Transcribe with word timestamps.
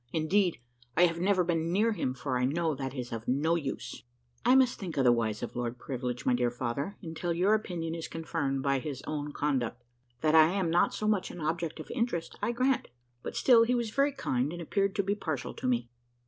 Indeed, 0.11 0.57
I 0.97 1.05
have 1.05 1.19
never 1.19 1.43
been 1.43 1.71
near 1.71 1.91
him, 1.91 2.15
for 2.15 2.35
I 2.39 2.45
know 2.45 2.73
that 2.73 2.95
it 2.95 2.99
is 2.99 3.11
of 3.11 3.27
no 3.27 3.53
use." 3.53 4.01
"I 4.43 4.55
must 4.55 4.79
think 4.79 4.97
otherwise 4.97 5.43
of 5.43 5.55
Lord 5.55 5.77
Privilege, 5.77 6.25
my 6.25 6.33
dear 6.33 6.49
father, 6.49 6.97
until 7.03 7.31
your 7.33 7.53
opinion 7.53 7.93
is 7.93 8.07
confirmed 8.07 8.63
by 8.63 8.79
his 8.79 9.03
own 9.05 9.31
conduct. 9.31 9.83
That 10.21 10.33
I 10.33 10.53
am 10.53 10.71
not 10.71 10.95
so 10.95 11.07
much 11.07 11.29
an 11.29 11.39
object 11.39 11.79
of 11.79 11.91
interest 11.91 12.35
I 12.41 12.51
grant; 12.51 12.87
but 13.21 13.35
still 13.35 13.61
he 13.61 13.75
was 13.75 13.91
very 13.91 14.11
kind, 14.11 14.51
and 14.51 14.59
appeared 14.59 14.95
to 14.95 15.03
be 15.03 15.13
partial 15.13 15.53
to 15.53 15.67
me." 15.67 15.87